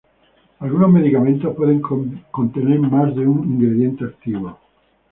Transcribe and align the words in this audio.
Algunos 0.61 0.91
medicamentos 0.91 1.55
pueden 1.55 1.79
contener 1.79 2.79
más 2.79 3.13
de 3.15 3.27
un 3.27 3.43
ingrediente 3.53 4.05
activo. 4.05 4.57